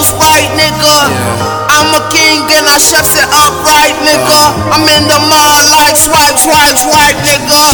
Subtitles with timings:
[0.00, 0.96] hoes right, nigga.
[1.12, 1.76] Yeah.
[1.76, 4.40] I'm a king and I chefs it up right, nigga.
[4.72, 7.64] I'm in the mud like swipe, swipe, swipe, nigga.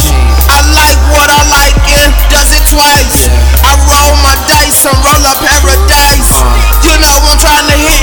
[0.51, 3.31] I like what I like and does it twice.
[3.63, 6.31] I roll my dice and roll up paradise.
[6.35, 6.83] Uh-huh.
[6.83, 7.96] You know I'm trying to hit.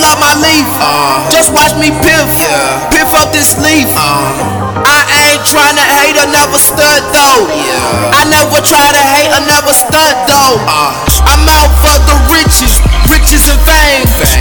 [0.00, 0.68] pull my leaf.
[0.80, 2.88] Uh, just watch me piff, yeah.
[2.88, 3.88] piff up this leaf.
[3.92, 7.44] Uh, I ain't trying to hate another stud though.
[7.52, 8.16] Yeah.
[8.16, 10.56] I never try to hate another stud though.
[10.64, 10.96] Uh,
[11.28, 12.80] I'm out for the riches,
[13.12, 14.08] riches and fame.
[14.08, 14.39] fame.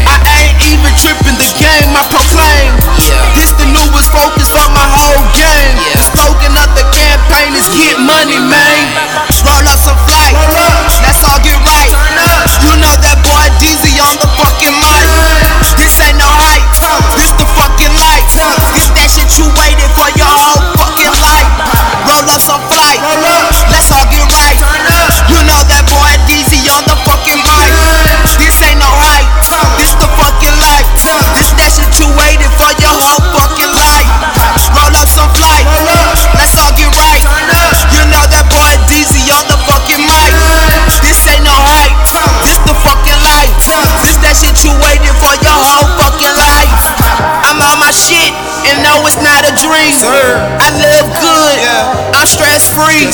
[52.30, 53.10] stress free.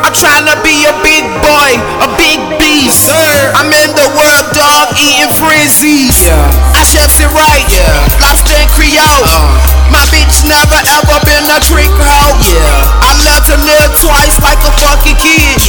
[0.00, 3.12] I'm trying to be a big boy, a big beast.
[3.52, 6.24] I'm in the world, dog, eating frenzies.
[6.72, 7.68] I chefs it right,
[8.16, 9.28] lobster and creole.
[9.92, 12.40] My bitch never ever been a trick hoe.
[13.04, 15.60] I love to live twice like a fucking kid.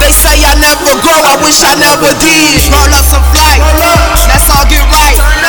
[0.00, 2.56] They say I never grow, I wish I never did.
[2.72, 3.60] Roll up some flight,
[4.32, 5.39] let's all get right.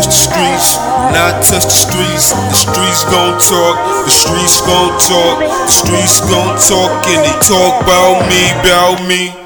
[0.00, 0.78] touch the streets,
[1.12, 2.32] not touch the streets.
[2.32, 7.82] The streets gon' talk, the streets gon' talk, the streets gon' talk, and they talk
[7.82, 9.39] about me, about me.